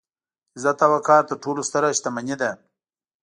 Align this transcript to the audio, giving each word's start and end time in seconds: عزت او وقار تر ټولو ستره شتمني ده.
عزت 0.55 0.77
او 0.85 0.91
وقار 0.95 1.23
تر 1.29 1.35
ټولو 1.43 1.61
ستره 1.69 1.87
شتمني 1.97 2.35
ده. 2.41 2.51